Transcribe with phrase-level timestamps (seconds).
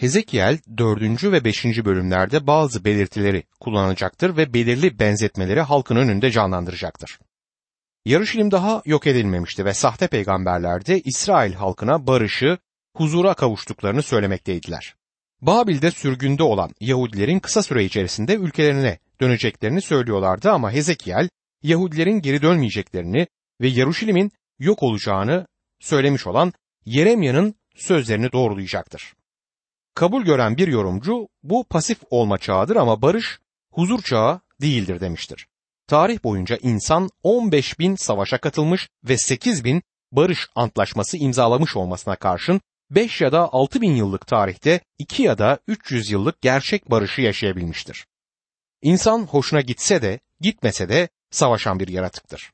[0.00, 1.24] Hezekiel 4.
[1.24, 1.64] ve 5.
[1.64, 7.18] bölümlerde bazı belirtileri kullanacaktır ve belirli benzetmeleri halkın önünde canlandıracaktır.
[8.04, 12.58] Yarışilim daha yok edilmemişti ve sahte peygamberler de İsrail halkına barışı,
[12.96, 14.94] huzura kavuştuklarını söylemekteydiler.
[15.40, 21.28] Babil'de sürgünde olan Yahudilerin kısa süre içerisinde ülkelerine döneceklerini söylüyorlardı ama Hezekiel
[21.62, 23.26] Yahudilerin geri dönmeyeceklerini
[23.60, 25.46] ve Yaruşilim'in yok olacağını
[25.80, 26.52] söylemiş olan
[26.84, 29.14] Yeremya'nın sözlerini doğrulayacaktır.
[30.00, 33.38] Kabul gören bir yorumcu bu pasif olma çağıdır ama barış
[33.72, 35.46] huzur çağı değildir demiştir.
[35.86, 39.82] Tarih boyunca insan 15 bin savaşa katılmış ve 8 bin
[40.12, 42.60] barış antlaşması imzalamış olmasına karşın
[42.90, 48.06] 5 ya da 6 bin yıllık tarihte 2 ya da 300 yıllık gerçek barışı yaşayabilmiştir.
[48.82, 52.52] İnsan hoşuna gitse de gitmese de savaşan bir yaratıktır.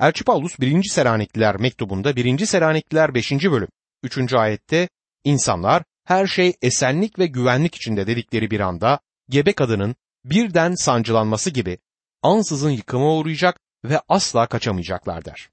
[0.00, 0.82] Elçi Paulus 1.
[0.82, 2.46] Selanikliler mektubunda 1.
[2.46, 3.32] Selanikliler 5.
[3.32, 3.68] bölüm
[4.02, 4.34] 3.
[4.34, 4.88] ayette
[5.24, 11.78] insanlar her şey esenlik ve güvenlik içinde dedikleri bir anda gebe kadının birden sancılanması gibi
[12.22, 15.48] ansızın yıkıma uğrayacak ve asla kaçamayacaklar der.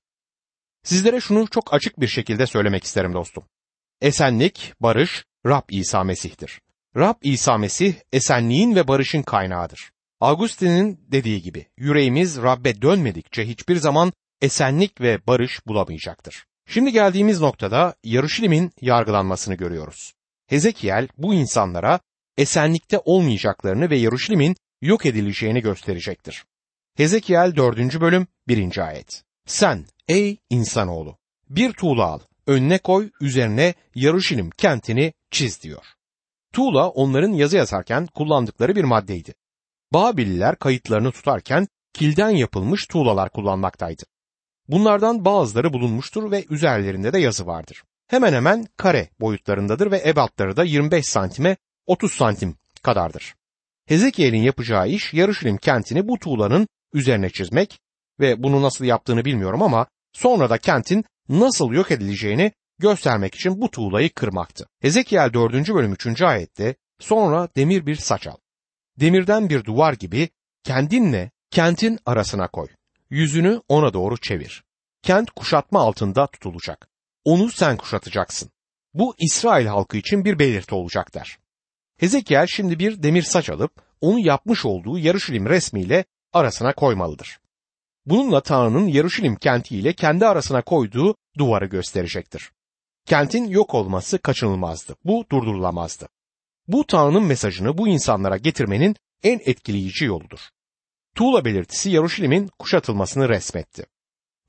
[0.83, 3.43] Sizlere şunu çok açık bir şekilde söylemek isterim dostum.
[4.02, 6.61] Esenlik, barış Rab İsa Mesih'tir.
[6.97, 9.91] Rab İsa Mesih esenliğin ve barışın kaynağıdır.
[10.19, 16.45] Augustin'in dediği gibi yüreğimiz Rab'be dönmedikçe hiçbir zaman esenlik ve barış bulamayacaktır.
[16.67, 20.13] Şimdi geldiğimiz noktada Yarışilim'in yargılanmasını görüyoruz.
[20.52, 21.99] Hezekiel bu insanlara
[22.38, 26.45] esenlikte olmayacaklarını ve Yarışilim'in yok edileceğini gösterecektir.
[26.97, 28.02] Hezekiel 4.
[28.02, 28.88] bölüm 1.
[28.88, 29.23] ayet.
[29.45, 31.17] Sen ey insanoğlu
[31.49, 35.85] bir tuğla al, önüne koy, üzerine Yarışilim kentini çiz diyor.
[36.53, 39.33] Tuğla onların yazı yazarken kullandıkları bir maddeydi.
[39.93, 44.03] Babililer kayıtlarını tutarken kilden yapılmış tuğlalar kullanmaktaydı.
[44.67, 47.83] Bunlardan bazıları bulunmuştur ve üzerlerinde de yazı vardır.
[48.12, 53.36] Hemen hemen kare boyutlarındadır ve ebatları da 25 santime 30 santim kadardır.
[53.86, 57.80] Hezekiel'in yapacağı iş Yarışilim kentini bu tuğlanın üzerine çizmek
[58.20, 63.71] ve bunu nasıl yaptığını bilmiyorum ama sonra da kentin nasıl yok edileceğini göstermek için bu
[63.71, 64.67] tuğlayı kırmaktı.
[64.82, 65.54] Hezekiel 4.
[65.54, 66.21] bölüm 3.
[66.21, 68.38] ayette sonra demir bir saç al.
[69.00, 70.30] Demirden bir duvar gibi
[70.64, 72.67] kendinle kentin arasına koy.
[73.10, 74.64] Yüzünü ona doğru çevir.
[75.02, 76.90] Kent kuşatma altında tutulacak.
[77.23, 78.49] Onu sen kuşatacaksın.
[78.93, 81.37] Bu İsrail halkı için bir belirti olacak der.
[81.98, 83.71] Hezekiel şimdi bir demir saç alıp
[84.02, 87.39] onu yapmış olduğu Yarışilim resmiyle arasına koymalıdır.
[88.05, 92.52] Bununla Tanrı'nın Yarışilim kentiyle kendi arasına koyduğu duvarı gösterecektir.
[93.05, 94.95] Kentin yok olması kaçınılmazdı.
[95.05, 96.08] Bu durdurulamazdı.
[96.67, 100.39] Bu Tanrı'nın mesajını bu insanlara getirmenin en etkileyici yoludur.
[101.15, 103.86] Tuğla belirtisi Yaruşilim'in kuşatılmasını resmetti.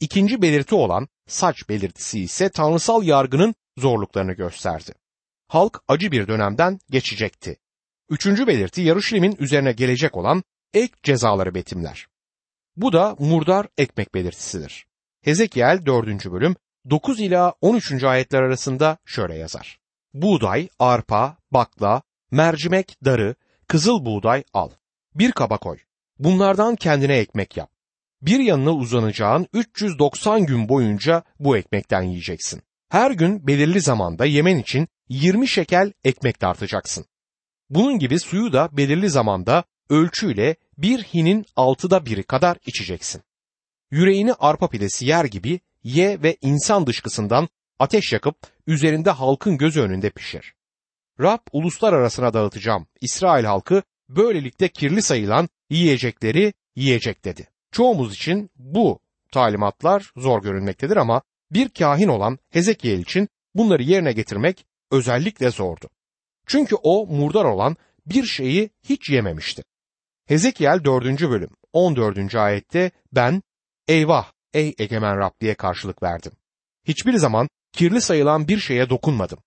[0.03, 4.93] İkinci belirti olan saç belirtisi ise tanrısal yargının zorluklarını gösterdi.
[5.49, 7.57] Halk acı bir dönemden geçecekti.
[8.11, 10.43] Üçüncü belirti Yaruşilim'in üzerine gelecek olan
[10.75, 12.07] ek cezaları betimler.
[12.77, 14.87] Bu da murdar ekmek belirtisidir.
[15.25, 16.33] Hezekiel 4.
[16.33, 16.57] bölüm
[16.91, 18.05] 9 ila 13.
[18.05, 19.79] ayetler arasında şöyle yazar.
[20.15, 23.35] Buğday, arpa, bakla, mercimek, darı,
[23.69, 24.71] kızıl buğday al.
[25.15, 25.79] Bir kaba koy.
[26.19, 27.72] Bunlardan kendine ekmek yap.
[28.23, 32.63] Bir yanına uzanacağın 390 gün boyunca bu ekmekten yiyeceksin.
[32.89, 37.05] Her gün belirli zamanda yemen için 20 şekel ekmek tartacaksın.
[37.71, 43.23] Bunun gibi suyu da belirli zamanda ölçüyle bir hinin altıda biri kadar içeceksin.
[43.91, 50.11] Yüreğini arpa pidesi yer gibi ye ve insan dışkısından ateş yakıp üzerinde halkın gözü önünde
[50.11, 50.55] pişir.
[51.21, 52.87] Rab uluslar arasına dağıtacağım.
[53.01, 57.52] İsrail halkı böylelikle kirli sayılan yiyecekleri yiyecek dedi.
[57.73, 59.01] Çoğumuz için bu
[59.33, 65.89] talimatlar zor görünmektedir ama bir kahin olan Hezekiel için bunları yerine getirmek özellikle zordu.
[66.47, 69.63] Çünkü o murdar olan bir şeyi hiç yememişti.
[70.27, 71.21] Hezekiel 4.
[71.21, 72.35] bölüm 14.
[72.35, 73.43] ayette ben
[73.89, 76.33] eyvah ey egemen Rab diye karşılık verdim.
[76.85, 79.39] Hiçbir zaman kirli sayılan bir şeye dokunmadım.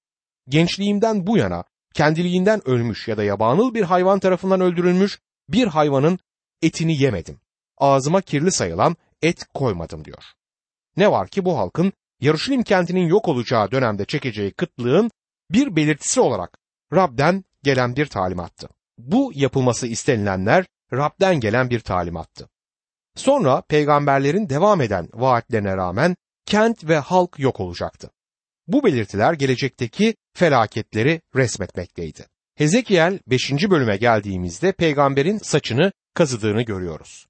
[0.47, 1.63] Gençliğimden bu yana
[1.93, 5.19] kendiliğinden ölmüş ya da yabanıl bir hayvan tarafından öldürülmüş
[5.49, 6.19] bir hayvanın
[6.61, 7.39] etini yemedim.
[7.77, 10.23] Ağzıma kirli sayılan et koymadım diyor.
[10.97, 15.11] Ne var ki bu halkın Yarışilim kentinin yok olacağı dönemde çekeceği kıtlığın
[15.51, 16.57] bir belirtisi olarak
[16.93, 18.69] Rab'den gelen bir talimattı.
[18.97, 22.49] Bu yapılması istenilenler Rab'den gelen bir talimattı.
[23.15, 28.11] Sonra peygamberlerin devam eden vaatlerine rağmen kent ve halk yok olacaktı.
[28.67, 32.25] Bu belirtiler gelecekteki felaketleri resmetmekteydi.
[32.55, 33.51] Hezekiel 5.
[33.51, 37.27] bölüme geldiğimizde peygamberin saçını kazıdığını görüyoruz.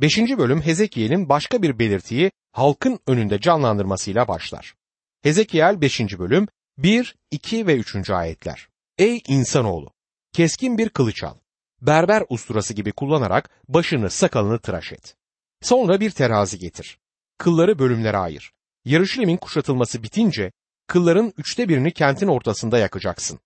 [0.00, 0.18] 5.
[0.18, 4.74] bölüm Hezekiel'in başka bir belirtiyi halkın önünde canlandırmasıyla başlar.
[5.22, 6.00] Hezekiel 5.
[6.18, 6.48] bölüm
[6.78, 8.10] 1, 2 ve 3.
[8.10, 8.68] ayetler.
[8.98, 9.90] Ey insanoğlu!
[10.32, 11.34] Keskin bir kılıç al.
[11.82, 15.16] Berber usturası gibi kullanarak başını sakalını tıraş et.
[15.62, 16.98] Sonra bir terazi getir.
[17.38, 18.52] Kılları bölümlere ayır.
[18.84, 20.52] Yarışilim'in kuşatılması bitince
[20.86, 23.40] kılların üçte birini kentin ortasında yakacaksın.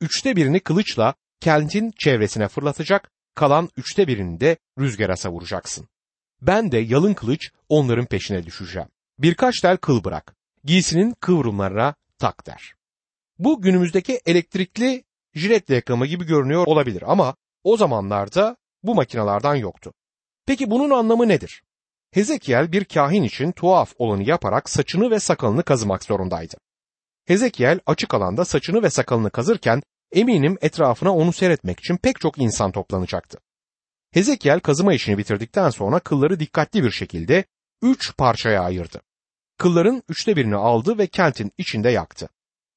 [0.00, 5.88] Üçte birini kılıçla kentin çevresine fırlatacak, kalan üçte birini de rüzgara savuracaksın.
[6.42, 8.88] Ben de yalın kılıç onların peşine düşeceğim.
[9.18, 10.34] Birkaç tel kıl bırak.
[10.64, 12.74] Giysinin kıvrımlarına tak der.
[13.38, 17.34] Bu günümüzdeki elektrikli jilet reklamı gibi görünüyor olabilir ama
[17.64, 19.92] o zamanlarda bu makinalardan yoktu.
[20.46, 21.62] Peki bunun anlamı nedir?
[22.10, 26.56] Hezekiel bir kahin için tuhaf olanı yaparak saçını ve sakalını kazımak zorundaydı.
[27.24, 29.82] Hezekiel açık alanda saçını ve sakalını kazırken
[30.12, 33.38] eminim etrafına onu seyretmek için pek çok insan toplanacaktı.
[34.12, 37.44] Hezekiel kazıma işini bitirdikten sonra kılları dikkatli bir şekilde
[37.82, 39.00] üç parçaya ayırdı.
[39.58, 42.28] Kılların üçte birini aldı ve kentin içinde yaktı.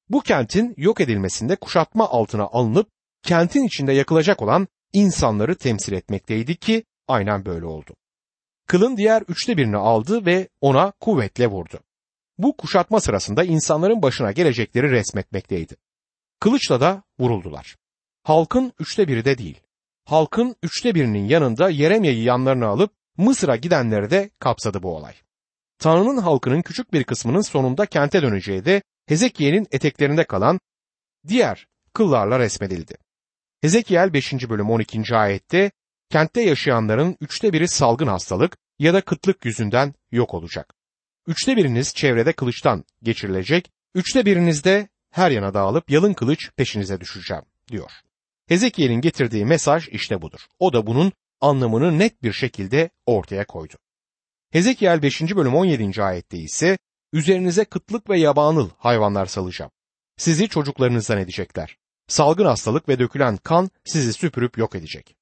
[0.08, 2.88] Bu kentin yok edilmesinde kuşatma altına alınıp
[3.22, 7.96] kentin içinde yakılacak olan insanları temsil etmekteydi ki aynen böyle oldu.
[8.66, 11.80] Kılın diğer üçte birini aldı ve ona kuvvetle vurdu.
[12.38, 15.76] Bu kuşatma sırasında insanların başına gelecekleri resmetmekteydi.
[16.40, 17.76] Kılıçla da vuruldular.
[18.22, 19.60] Halkın üçte biri de değil.
[20.04, 25.14] Halkın üçte birinin yanında Yeremya'yı yanlarına alıp Mısır'a gidenleri de kapsadı bu olay.
[25.78, 30.60] Tanrı'nın halkının küçük bir kısmının sonunda kente döneceği de Hezekiel'in eteklerinde kalan
[31.28, 32.96] diğer kıllarla resmedildi.
[33.60, 34.32] Hezekiel 5.
[34.32, 35.16] bölüm 12.
[35.16, 35.70] ayette
[36.10, 40.74] kentte yaşayanların üçte biri salgın hastalık ya da kıtlık yüzünden yok olacak.
[41.26, 47.42] Üçte biriniz çevrede kılıçtan geçirilecek, üçte biriniz de her yana dağılıp yalın kılıç peşinize düşeceğim
[47.70, 47.90] diyor.
[48.48, 50.40] Hezekiel'in getirdiği mesaj işte budur.
[50.58, 53.74] O da bunun anlamını net bir şekilde ortaya koydu.
[54.52, 55.22] Hezekiel 5.
[55.36, 56.02] bölüm 17.
[56.02, 56.78] ayette ise
[57.12, 59.70] üzerinize kıtlık ve yabanıl hayvanlar salacağım.
[60.16, 61.76] Sizi çocuklarınızdan edecekler.
[62.08, 65.16] Salgın hastalık ve dökülen kan sizi süpürüp yok edecek.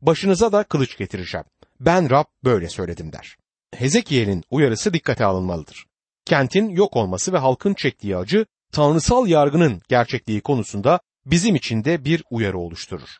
[0.00, 1.46] Başınıza da kılıç getireceğim.
[1.80, 3.36] Ben Rab böyle söyledim der.
[3.74, 5.86] Hezekiel'in uyarısı dikkate alınmalıdır.
[6.24, 12.24] Kentin yok olması ve halkın çektiği acı tanrısal yargının gerçekliği konusunda bizim için de bir
[12.30, 13.18] uyarı oluşturur.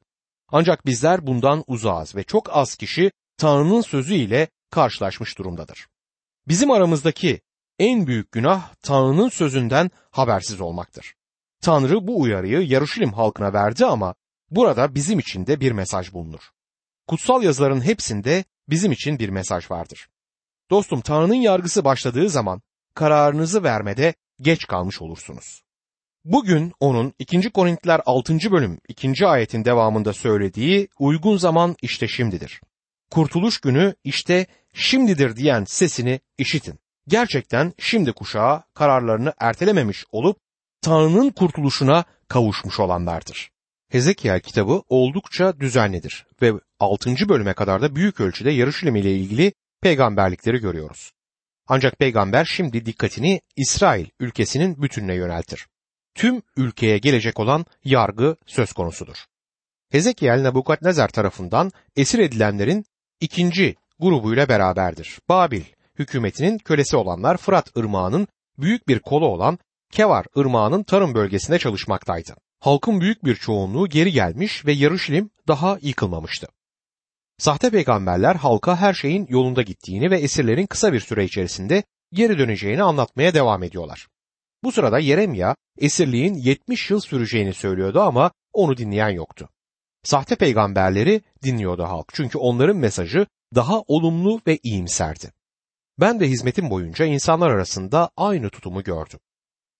[0.48, 5.86] Ancak bizler bundan uzağız ve çok az kişi Tanrı'nın sözü ile karşılaşmış durumdadır.
[6.48, 7.40] Bizim aramızdaki
[7.78, 11.14] en büyük günah Tanrı'nın sözünden habersiz olmaktır.
[11.60, 14.14] Tanrı bu uyarıyı Yaruşilim halkına verdi ama
[14.50, 16.50] burada bizim için de bir mesaj bulunur.
[17.08, 20.08] Kutsal yazıların hepsinde bizim için bir mesaj vardır.
[20.70, 22.62] Dostum Tanrı'nın yargısı başladığı zaman
[22.94, 25.62] kararınızı vermede geç kalmış olursunuz.
[26.24, 27.50] Bugün onun 2.
[27.50, 28.38] Korintiler 6.
[28.50, 29.26] bölüm 2.
[29.26, 32.60] ayetin devamında söylediği uygun zaman işte şimdidir.
[33.10, 36.78] Kurtuluş günü işte şimdidir diyen sesini işitin.
[37.08, 40.36] Gerçekten şimdi kuşağı kararlarını ertelememiş olup
[40.80, 43.50] Tanrı'nın kurtuluşuna kavuşmuş olanlardır.
[43.90, 47.28] Hezekiel kitabı oldukça düzenlidir ve 6.
[47.28, 49.52] bölüme kadar da büyük ölçüde Yarışilim ile ilgili
[49.82, 51.12] peygamberlikleri görüyoruz.
[51.66, 55.66] Ancak peygamber şimdi dikkatini İsrail ülkesinin bütününe yöneltir.
[56.14, 59.16] Tüm ülkeye gelecek olan yargı söz konusudur.
[59.90, 62.84] Hezekiel Nebukadnezar tarafından esir edilenlerin
[63.20, 65.18] ikinci grubuyla beraberdir.
[65.28, 65.62] Babil
[65.98, 68.28] hükümetinin kölesi olanlar Fırat ırmağının
[68.58, 69.58] büyük bir kolu olan
[69.92, 72.34] Kevar ırmağının tarım bölgesinde çalışmaktaydı.
[72.60, 76.46] Halkın büyük bir çoğunluğu geri gelmiş ve Yarışilim daha yıkılmamıştı.
[77.38, 82.82] Sahte peygamberler halka her şeyin yolunda gittiğini ve esirlerin kısa bir süre içerisinde geri döneceğini
[82.82, 84.08] anlatmaya devam ediyorlar.
[84.62, 89.48] Bu sırada Yeremya esirliğin 70 yıl süreceğini söylüyordu ama onu dinleyen yoktu.
[90.02, 95.32] Sahte peygamberleri dinliyordu halk çünkü onların mesajı daha olumlu ve iyimserdi.
[96.00, 99.20] Ben de hizmetim boyunca insanlar arasında aynı tutumu gördüm.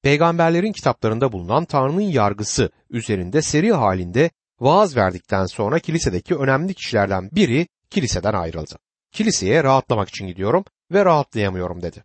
[0.03, 4.31] Peygamberlerin kitaplarında bulunan Tanrı'nın yargısı üzerinde seri halinde
[4.65, 8.79] vaaz verdikten sonra kilisedeki önemli kişilerden biri kiliseden ayrıldı.
[9.13, 12.05] Kiliseye rahatlamak için gidiyorum ve rahatlayamıyorum dedi.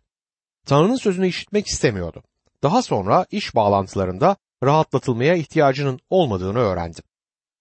[0.66, 2.22] Tanrı'nın sözünü işitmek istemiyordu.
[2.62, 7.04] Daha sonra iş bağlantılarında rahatlatılmaya ihtiyacının olmadığını öğrendim.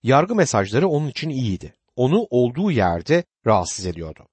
[0.03, 1.73] Yargı mesajları onun için iyiydi.
[1.95, 4.27] Onu olduğu yerde rahatsız ediyordu.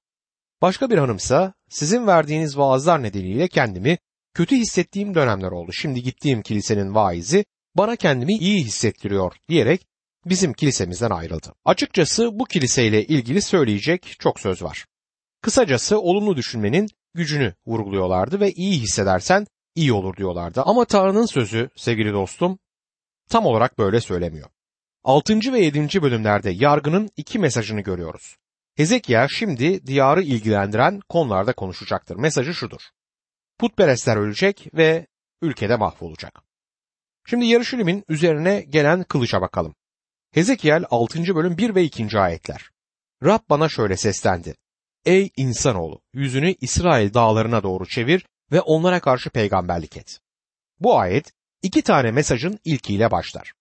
[0.63, 3.99] Başka bir hanımsa sizin verdiğiniz vaazlar nedeniyle kendimi
[4.35, 5.73] kötü hissettiğim dönemler oldu.
[5.73, 7.45] Şimdi gittiğim kilisenin vaizi
[7.75, 9.87] bana kendimi iyi hissettiriyor diyerek
[10.27, 11.55] bizim kilisemizden ayrıldı.
[11.65, 14.87] Açıkçası bu kiliseyle ilgili söyleyecek çok söz var.
[15.43, 20.63] Kısacası olumlu düşünmenin gücünü vurguluyorlardı ve iyi hissedersen iyi olur diyorlardı.
[20.63, 22.59] Ama Tanrı'nın sözü sevgili dostum
[23.29, 24.49] tam olarak böyle söylemiyor.
[25.05, 25.53] 6.
[25.53, 26.03] ve 7.
[26.03, 28.37] bölümlerde yargının iki mesajını görüyoruz.
[28.77, 32.17] Hezekiel şimdi diyarı ilgilendiren konularda konuşacaktır.
[32.17, 32.81] Mesajı şudur.
[33.59, 35.07] Putperestler ölecek ve
[35.43, 36.43] ülkede mahvolacak.
[37.27, 39.75] Şimdi Yarışilim'in üzerine gelen kılıca bakalım.
[40.37, 41.35] Hezekiel 6.
[41.35, 42.19] bölüm 1 ve 2.
[42.19, 42.71] ayetler.
[43.25, 44.55] Rab bana şöyle seslendi.
[45.05, 50.21] Ey insanoğlu yüzünü İsrail dağlarına doğru çevir ve onlara karşı peygamberlik et.
[50.81, 53.53] Bu ayet iki tane mesajın ilkiyle başlar.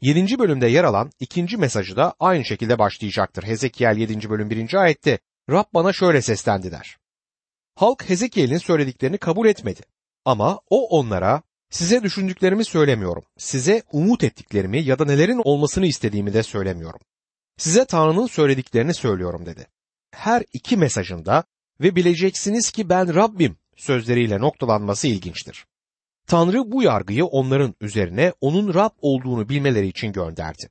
[0.00, 0.38] 7.
[0.38, 3.42] bölümde yer alan ikinci mesajı da aynı şekilde başlayacaktır.
[3.42, 4.30] Hezekiel 7.
[4.30, 4.74] bölüm 1.
[4.74, 5.18] ayette
[5.50, 6.98] Rab bana şöyle seslendi der.
[7.74, 9.80] Halk Hezekiel'in söylediklerini kabul etmedi.
[10.24, 13.24] Ama o onlara size düşündüklerimi söylemiyorum.
[13.38, 17.00] Size umut ettiklerimi ya da nelerin olmasını istediğimi de söylemiyorum.
[17.56, 19.66] Size Tanrı'nın söylediklerini söylüyorum dedi.
[20.10, 21.44] Her iki mesajında
[21.80, 25.66] ve bileceksiniz ki ben Rabbim sözleriyle noktalanması ilginçtir.
[26.26, 30.70] Tanrı bu yargıyı onların üzerine onun Rab olduğunu bilmeleri için gönderdi.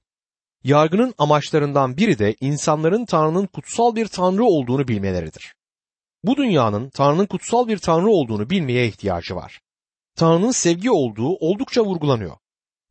[0.63, 5.55] Yargının amaçlarından biri de insanların Tanrı'nın kutsal bir Tanrı olduğunu bilmeleridir.
[6.23, 9.59] Bu dünyanın Tanrı'nın kutsal bir Tanrı olduğunu bilmeye ihtiyacı var.
[10.19, 12.37] Tanrı'nın sevgi olduğu oldukça vurgulanıyor.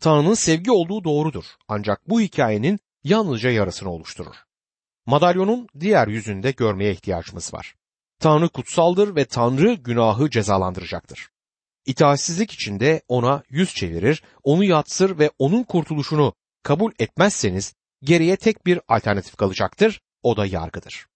[0.00, 1.44] Tanrı'nın sevgi olduğu doğrudur.
[1.68, 4.34] Ancak bu hikayenin yalnızca yarısını oluşturur.
[5.06, 7.74] Madalyonun diğer yüzünde görmeye ihtiyacımız var.
[8.20, 11.28] Tanrı kutsaldır ve Tanrı günahı cezalandıracaktır.
[11.86, 18.80] İtaatsizlik içinde ona yüz çevirir, onu yatsır ve onun kurtuluşunu kabul etmezseniz geriye tek bir
[18.88, 21.06] alternatif kalacaktır, o da yargıdır.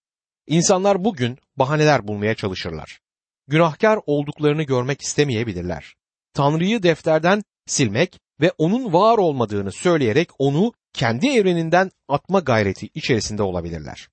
[0.46, 3.00] İnsanlar bugün bahaneler bulmaya çalışırlar.
[3.48, 5.94] Günahkar olduklarını görmek istemeyebilirler.
[6.34, 14.08] Tanrı'yı defterden silmek ve onun var olmadığını söyleyerek onu kendi evreninden atma gayreti içerisinde olabilirler.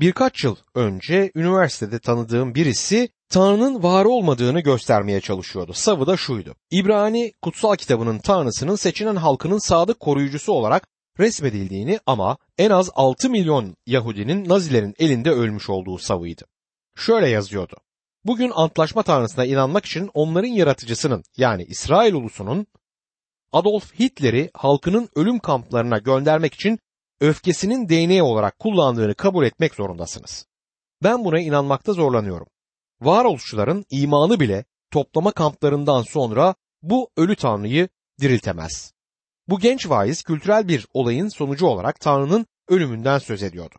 [0.00, 5.72] Birkaç yıl önce üniversitede tanıdığım birisi Tanrı'nın var olmadığını göstermeye çalışıyordu.
[5.72, 6.54] Savı da şuydu.
[6.70, 10.88] İbrani kutsal kitabının Tanrısının seçilen halkının sadık koruyucusu olarak
[11.18, 16.44] resmedildiğini ama en az 6 milyon Yahudinin Nazilerin elinde ölmüş olduğu savıydı.
[16.96, 17.76] Şöyle yazıyordu.
[18.24, 22.66] Bugün antlaşma tanrısına inanmak için onların yaratıcısının yani İsrail ulusunun
[23.52, 26.78] Adolf Hitler'i halkının ölüm kamplarına göndermek için
[27.20, 30.46] öfkesinin değneği olarak kullandığını kabul etmek zorundasınız.
[31.02, 32.46] Ben buna inanmakta zorlanıyorum.
[33.00, 37.88] Varoluşçuların imanı bile toplama kamplarından sonra bu ölü tanrıyı
[38.20, 38.92] diriltemez.
[39.48, 43.74] Bu genç vaiz kültürel bir olayın sonucu olarak Tanrı'nın ölümünden söz ediyordu.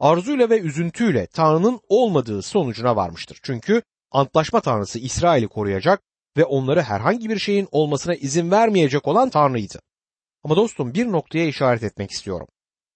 [0.00, 3.38] Arzuyla ve üzüntüyle Tanrı'nın olmadığı sonucuna varmıştır.
[3.42, 6.02] Çünkü antlaşma Tanrısı İsrail'i koruyacak
[6.36, 9.80] ve onları herhangi bir şeyin olmasına izin vermeyecek olan Tanrı'ydı.
[10.44, 12.46] Ama dostum bir noktaya işaret etmek istiyorum.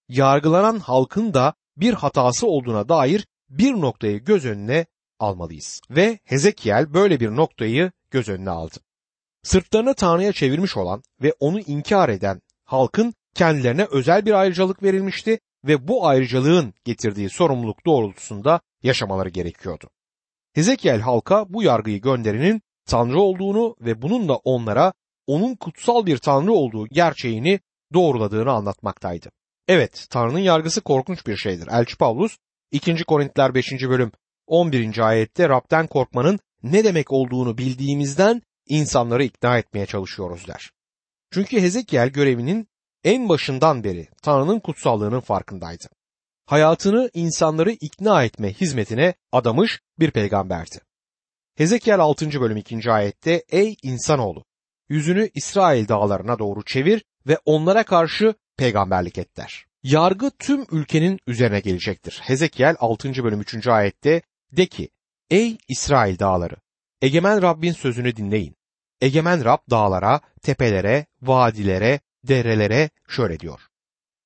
[0.09, 4.85] Yargılanan halkın da bir hatası olduğuna dair bir noktayı göz önüne
[5.19, 5.81] almalıyız.
[5.89, 8.75] Ve Hezekiel böyle bir noktayı göz önüne aldı.
[9.43, 15.87] Sırtlarını Tanrı'ya çevirmiş olan ve onu inkar eden halkın kendilerine özel bir ayrıcalık verilmişti ve
[15.87, 19.89] bu ayrıcalığın getirdiği sorumluluk doğrultusunda yaşamaları gerekiyordu.
[20.53, 24.93] Hezekiel halka bu yargıyı gönderinin Tanrı olduğunu ve bunun da onlara
[25.27, 27.59] onun kutsal bir Tanrı olduğu gerçeğini
[27.93, 29.31] doğruladığını anlatmaktaydı.
[29.67, 31.67] Evet, Tanrı'nın yargısı korkunç bir şeydir.
[31.71, 32.37] Elçi Pavlus
[32.71, 33.03] 2.
[33.03, 33.71] Korintiler 5.
[33.71, 34.11] bölüm
[34.47, 34.99] 11.
[34.99, 40.71] ayette Rab'den korkmanın ne demek olduğunu bildiğimizden insanları ikna etmeye çalışıyoruz der.
[41.31, 42.67] Çünkü Hezekiel görevinin
[43.05, 45.85] en başından beri Tanrı'nın kutsallığının farkındaydı.
[46.45, 50.81] Hayatını insanları ikna etme hizmetine adamış bir peygamberdi.
[51.55, 52.41] Hezekiel 6.
[52.41, 52.91] bölüm 2.
[52.91, 54.45] ayette Ey insanoğlu
[54.89, 59.65] yüzünü İsrail dağlarına doğru çevir ve onlara karşı peygamberlik et der.
[59.83, 62.21] Yargı tüm ülkenin üzerine gelecektir.
[62.23, 63.23] Hezekiel 6.
[63.23, 63.67] bölüm 3.
[63.67, 64.21] ayette
[64.51, 64.89] de ki
[65.29, 66.55] Ey İsrail dağları
[67.01, 68.55] egemen Rabbin sözünü dinleyin.
[69.01, 73.61] Egemen Rab dağlara, tepelere, vadilere, derelere şöyle diyor.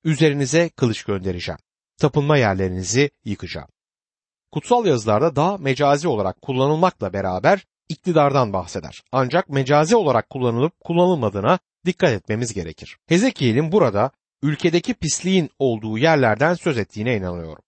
[0.04, 1.60] Üzerinize kılıç göndereceğim.
[1.98, 3.68] Tapınma yerlerinizi yıkacağım.
[4.52, 9.04] Kutsal yazılarda dağ mecazi olarak kullanılmakla beraber iktidardan bahseder.
[9.12, 12.98] Ancak mecazi olarak kullanılıp kullanılmadığına dikkat etmemiz gerekir.
[13.08, 17.64] Hezekiel'in burada ülkedeki pisliğin olduğu yerlerden söz ettiğine inanıyorum.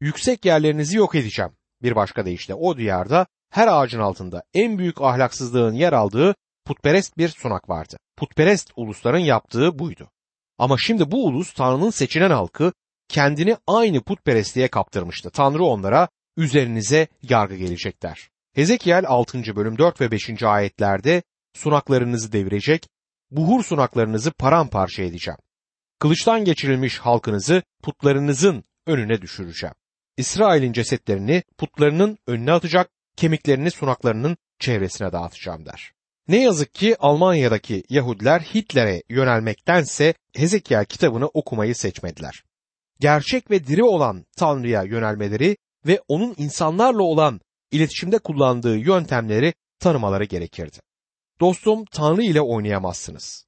[0.00, 1.52] Yüksek yerlerinizi yok edeceğim.
[1.82, 6.34] Bir başka deyişle o diyarda her ağacın altında en büyük ahlaksızlığın yer aldığı
[6.64, 7.96] putperest bir sunak vardı.
[8.20, 10.10] Putperest ulusların yaptığı buydu.
[10.58, 12.72] Ama şimdi bu ulus Tanrı'nın seçilen halkı
[13.08, 15.30] kendini aynı putperestliğe kaptırmıştı.
[15.30, 18.28] Tanrı onlara üzerinize yargı gelecekler.
[18.54, 19.56] Hezekiel 6.
[19.56, 20.42] bölüm 4 ve 5.
[20.42, 21.22] ayetlerde
[21.54, 22.88] sunaklarınızı devirecek,
[23.30, 25.38] buhur sunaklarınızı paramparça edeceğim.
[25.98, 29.74] Kılıçtan geçirilmiş halkınızı putlarınızın önüne düşüreceğim.
[30.16, 35.92] İsrail'in cesetlerini putlarının önüne atacak, kemiklerini sunaklarının çevresine dağıtacağım der.
[36.30, 42.44] Ne yazık ki Almanya'daki Yahudiler Hitler'e yönelmektense Hezekiel kitabını okumayı seçmediler.
[43.00, 45.56] Gerçek ve diri olan Tanrı'ya yönelmeleri
[45.86, 50.78] ve onun insanlarla olan iletişimde kullandığı yöntemleri tanımaları gerekirdi.
[51.40, 53.46] Dostum Tanrı ile oynayamazsınız.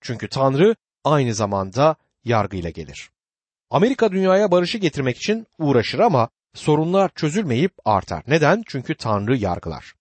[0.00, 3.10] Çünkü Tanrı aynı zamanda yargıyla gelir.
[3.70, 8.22] Amerika dünyaya barışı getirmek için uğraşır ama sorunlar çözülmeyip artar.
[8.26, 8.62] Neden?
[8.66, 9.94] Çünkü Tanrı yargılar.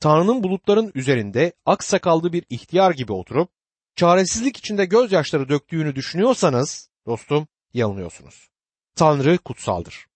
[0.00, 3.50] Tanrı'nın bulutların üzerinde aksakallı bir ihtiyar gibi oturup
[3.96, 8.48] çaresizlik içinde gözyaşları döktüğünü düşünüyorsanız dostum yanılıyorsunuz.
[8.96, 10.06] Tanrı kutsaldır.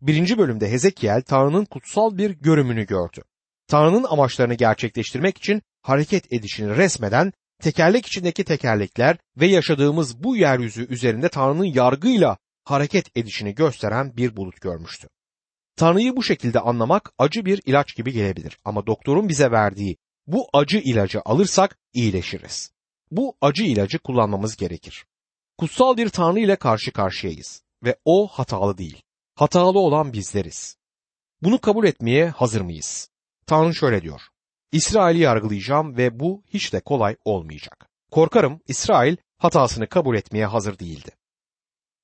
[0.00, 3.22] Birinci bölümde Hezekiel Tanrı'nın kutsal bir görümünü gördü.
[3.66, 7.32] Tanrı'nın amaçlarını gerçekleştirmek için hareket edişini resmeden
[7.62, 14.60] tekerlek içindeki tekerlekler ve yaşadığımız bu yeryüzü üzerinde Tanrı'nın yargıyla hareket edişini gösteren bir bulut
[14.60, 15.08] görmüştü.
[15.76, 20.78] Tanrı'yı bu şekilde anlamak acı bir ilaç gibi gelebilir ama doktorun bize verdiği bu acı
[20.78, 22.72] ilacı alırsak iyileşiriz.
[23.10, 25.06] Bu acı ilacı kullanmamız gerekir.
[25.58, 29.02] Kutsal bir Tanrı ile karşı karşıyayız ve o hatalı değil.
[29.34, 30.76] Hatalı olan bizleriz.
[31.42, 33.10] Bunu kabul etmeye hazır mıyız?
[33.46, 34.20] Tanrı şöyle diyor.
[34.72, 37.88] İsrail'i yargılayacağım ve bu hiç de kolay olmayacak.
[38.10, 41.10] Korkarım İsrail hatasını kabul etmeye hazır değildi.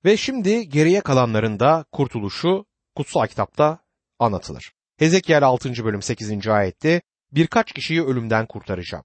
[0.04, 2.64] Ve şimdi geriye kalanlarında kurtuluşu
[2.98, 3.78] kutsal kitapta
[4.18, 4.72] anlatılır.
[4.96, 5.84] Hezekiel 6.
[5.84, 6.48] bölüm 8.
[6.48, 7.02] ayette
[7.32, 9.04] birkaç kişiyi ölümden kurtaracağım.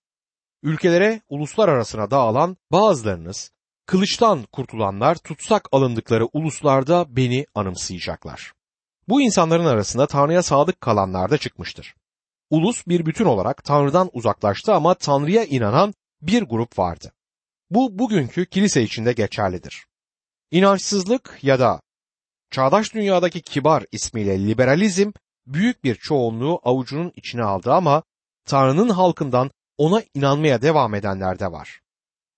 [0.64, 3.52] Ülkelere, uluslar arasına dağılan bazılarınız,
[3.86, 8.54] kılıçtan kurtulanlar tutsak alındıkları uluslarda beni anımsayacaklar.
[9.08, 11.96] Bu insanların arasında Tanrı'ya sadık kalanlar da çıkmıştır.
[12.50, 17.14] Ulus bir bütün olarak Tanrı'dan uzaklaştı ama Tanrı'ya inanan bir grup vardı.
[17.70, 19.86] Bu bugünkü kilise içinde geçerlidir.
[20.52, 21.82] İnançsızlık ya da
[22.54, 25.12] çağdaş dünyadaki kibar ismiyle liberalizm
[25.48, 28.04] büyük bir çoğunluğu avucunun içine aldı ama
[28.46, 31.80] Tanrı'nın halkından ona inanmaya devam edenler de var.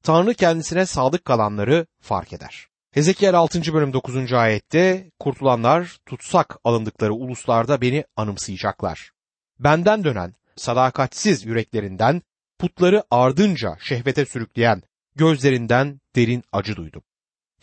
[0.03, 2.67] Tanrı kendisine sadık kalanları fark eder.
[2.91, 3.73] Hezekiel 6.
[3.73, 4.33] bölüm 9.
[4.33, 9.11] ayette kurtulanlar tutsak alındıkları uluslarda beni anımsayacaklar.
[9.59, 12.21] Benden dönen sadakatsiz yüreklerinden
[12.59, 14.83] putları ardınca şehvete sürükleyen
[15.15, 17.03] gözlerinden derin acı duydum.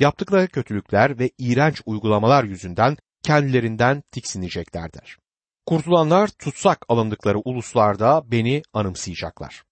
[0.01, 5.19] Yaptıkları kötülükler ve iğrenç uygulamalar yüzünden kendilerinden tiksineceklerdir.
[5.67, 9.63] Kurtulanlar tutsak alındıkları uluslarda beni anımsayacaklar.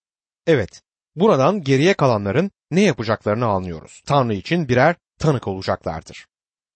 [0.46, 0.82] Evet,
[1.16, 4.02] buradan geriye kalanların ne yapacaklarını anlıyoruz.
[4.06, 6.26] Tanrı için birer tanık olacaklardır.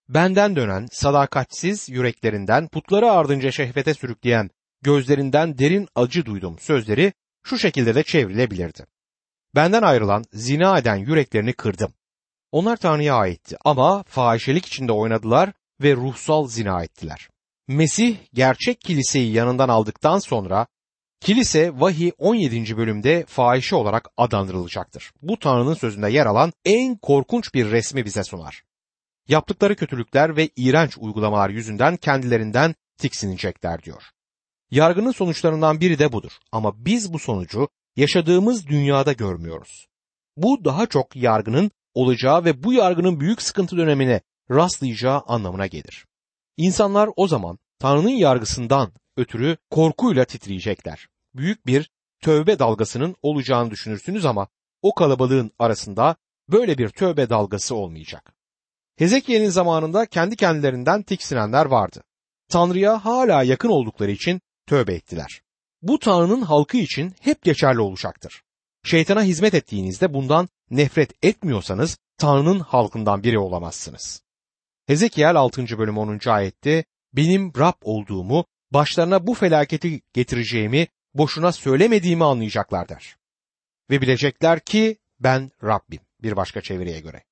[0.08, 4.50] Benden dönen sadakatsiz yüreklerinden putları ardınca şehvete sürükleyen
[4.82, 8.86] gözlerinden derin acı duydum sözleri şu şekilde de çevrilebilirdi.
[9.54, 11.94] Benden ayrılan zina eden yüreklerini kırdım.
[12.54, 17.28] Onlar Tanrı'ya aitti ama fahişelik içinde oynadılar ve ruhsal zina ettiler.
[17.68, 20.66] Mesih gerçek kiliseyi yanından aldıktan sonra
[21.20, 22.76] kilise vahiy 17.
[22.76, 25.12] bölümde fahişe olarak adlandırılacaktır.
[25.22, 28.62] Bu Tanrı'nın sözünde yer alan en korkunç bir resmi bize sunar.
[29.28, 34.02] Yaptıkları kötülükler ve iğrenç uygulamalar yüzünden kendilerinden tiksinecekler diyor.
[34.70, 36.32] Yargının sonuçlarından biri de budur.
[36.52, 39.86] Ama biz bu sonucu yaşadığımız dünyada görmüyoruz.
[40.36, 46.06] Bu daha çok yargının olacağı ve bu yargının büyük sıkıntı dönemine rastlayacağı anlamına gelir.
[46.56, 51.08] İnsanlar o zaman Tanrı'nın yargısından ötürü korkuyla titriyecekler.
[51.34, 54.48] Büyük bir tövbe dalgasının olacağını düşünürsünüz ama
[54.82, 56.16] o kalabalığın arasında
[56.48, 58.34] böyle bir tövbe dalgası olmayacak.
[58.96, 62.02] Hezekiel'in zamanında kendi kendilerinden tiksinenler vardı.
[62.48, 65.42] Tanrı'ya hala yakın oldukları için tövbe ettiler.
[65.82, 68.42] Bu Tanrı'nın halkı için hep geçerli olacaktır.
[68.84, 74.22] Şeytana hizmet ettiğinizde bundan nefret etmiyorsanız Tanrı'nın halkından biri olamazsınız.
[74.86, 75.78] Hezekiel 6.
[75.78, 76.20] bölüm 10.
[76.26, 83.16] ayette benim Rab olduğumu, başlarına bu felaketi getireceğimi boşuna söylemediğimi anlayacaklar der.
[83.90, 87.24] Ve bilecekler ki ben Rabbim bir başka çeviriye göre.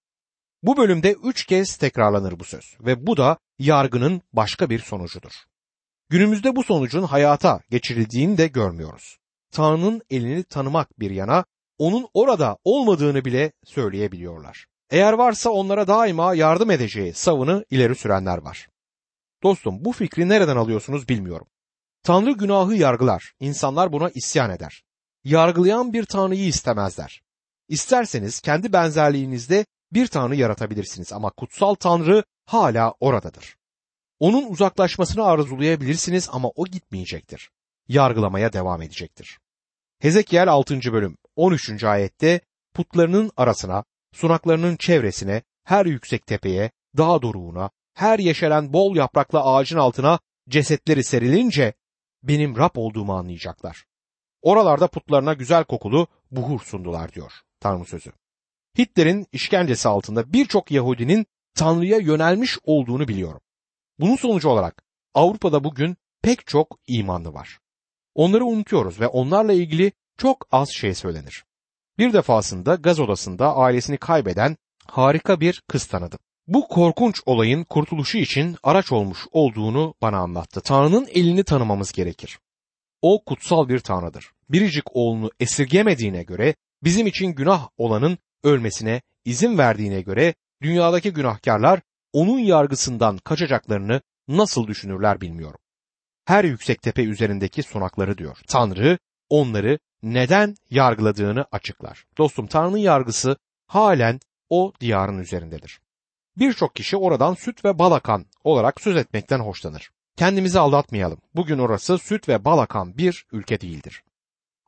[0.63, 5.33] Bu bölümde üç kez tekrarlanır bu söz ve bu da yargının başka bir sonucudur.
[6.09, 9.22] Günümüzde bu sonucun hayata geçirildiğini de görmüyoruz.
[9.53, 11.45] Tanrı'nın elini tanımak bir yana
[11.79, 14.67] onun orada olmadığını bile söyleyebiliyorlar.
[14.91, 18.69] Eğer varsa onlara daima yardım edeceği savını ileri sürenler var.
[19.43, 21.47] Dostum bu fikri nereden alıyorsunuz bilmiyorum.
[22.03, 24.83] Tanrı günahı yargılar, insanlar buna isyan eder.
[25.25, 27.23] Yargılayan bir Tanrı'yı istemezler.
[27.69, 33.57] İsterseniz kendi benzerliğinizde bir Tanrı yaratabilirsiniz ama kutsal Tanrı hala oradadır.
[34.19, 37.51] Onun uzaklaşmasını arzulayabilirsiniz ama o gitmeyecektir.
[37.89, 39.39] Yargılamaya devam edecektir.
[40.03, 40.93] Hezekiel 6.
[40.93, 41.85] bölüm 13.
[41.85, 42.41] ayette
[42.75, 50.19] putlarının arasına, sunaklarının çevresine, her yüksek tepeye, dağ doruğuna, her yeşeren bol yapraklı ağacın altına
[50.49, 51.75] cesetleri serilince
[52.23, 53.85] benim Rab olduğumu anlayacaklar.
[54.41, 58.13] Oralarda putlarına güzel kokulu buhur sundular diyor Tanrı sözü.
[58.79, 63.41] Hitler'in işkencesi altında birçok Yahudinin Tanrı'ya yönelmiş olduğunu biliyorum.
[63.99, 64.83] Bunun sonucu olarak
[65.15, 67.62] Avrupa'da bugün pek çok imanlı var.
[68.15, 71.45] Onları unutuyoruz ve onlarla ilgili çok az şey söylenir.
[71.99, 76.19] Bir defasında gaz odasında ailesini kaybeden harika bir kız tanıdım.
[76.47, 80.61] Bu korkunç olayın kurtuluşu için araç olmuş olduğunu bana anlattı.
[80.61, 82.39] Tanrı'nın elini tanımamız gerekir.
[83.03, 84.31] O kutsal bir tanrıdır.
[84.51, 91.81] Biricik oğlunu esirgemediğine göre bizim için günah olanın ölmesine izin verdiğine göre dünyadaki günahkarlar
[92.13, 95.59] onun yargısından kaçacaklarını nasıl düşünürler bilmiyorum.
[96.25, 98.39] Her yüksek tepe üzerindeki sunakları diyor.
[98.47, 102.05] Tanrı onları neden yargıladığını açıklar.
[102.19, 105.81] Dostum Tanrı'nın yargısı halen o diyarın üzerindedir.
[106.37, 109.91] Birçok kişi oradan süt ve balakan olarak söz etmekten hoşlanır.
[110.17, 111.19] Kendimizi aldatmayalım.
[111.35, 114.03] Bugün orası süt ve balakan bir ülke değildir.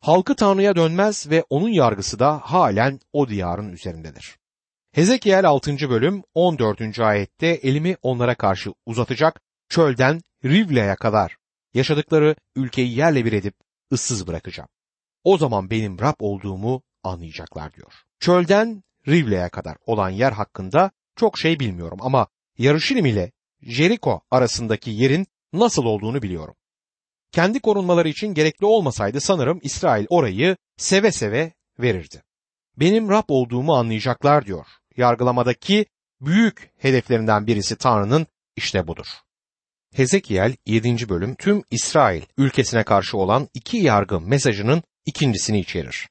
[0.01, 4.37] Halkı Tanrı'ya dönmez ve onun yargısı da halen o diyarın üzerindedir.
[4.93, 5.91] Hezekiel 6.
[5.91, 7.01] bölüm 14.
[7.01, 11.37] ayette elimi onlara karşı uzatacak, çölden Rivle'ye kadar
[11.75, 13.55] yaşadıkları ülkeyi yerle bir edip
[13.93, 14.69] ıssız bırakacağım.
[15.25, 17.93] O zaman benim Rab olduğumu anlayacaklar diyor.
[18.21, 22.27] Çölden Rivle'ye kadar olan yer hakkında çok şey bilmiyorum ama
[22.59, 23.33] Yarışilim ile
[23.63, 26.55] Jeriko arasındaki yerin nasıl olduğunu biliyorum.
[27.33, 32.23] Kendi korunmaları için gerekli olmasaydı sanırım İsrail orayı seve seve verirdi.
[32.77, 34.67] Benim Rab olduğumu anlayacaklar diyor.
[34.97, 35.87] Yargılamadaki
[36.21, 39.07] büyük hedeflerinden birisi Tanrı'nın işte budur.
[39.95, 41.09] Hezekiel 7.
[41.09, 46.09] bölüm tüm İsrail ülkesine karşı olan iki yargı mesajının ikincisini içerir.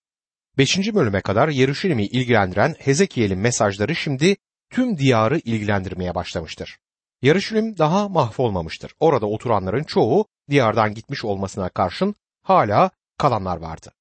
[0.57, 0.77] 5.
[0.93, 4.35] bölüme kadar Yeruşalim'i ilgilendiren Hezekiel'in mesajları şimdi
[4.69, 6.77] tüm diyarı ilgilendirmeye başlamıştır.
[7.21, 8.91] Yarışilim daha mahvolmamıştır.
[8.99, 13.91] Orada oturanların çoğu diyardan gitmiş olmasına karşın hala kalanlar vardı.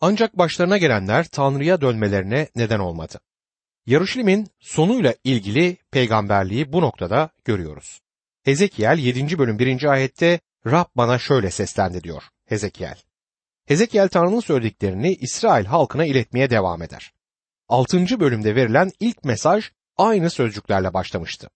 [0.00, 3.20] Ancak başlarına gelenler Tanrı'ya dönmelerine neden olmadı.
[3.86, 8.00] Yarışilim'in sonuyla ilgili peygamberliği bu noktada görüyoruz.
[8.50, 9.38] Hezekiel 7.
[9.38, 9.84] bölüm 1.
[9.84, 12.96] ayette Rab bana şöyle seslendi diyor Hezekiel.
[13.66, 17.12] Hezekiel Tanrı'nın söylediklerini İsrail halkına iletmeye devam eder.
[17.68, 18.20] 6.
[18.20, 21.50] bölümde verilen ilk mesaj aynı sözcüklerle başlamıştı.